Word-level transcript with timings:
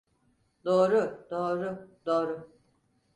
Doğru, 0.65 1.27
doğru, 1.29 1.89
doğru. 2.05 2.49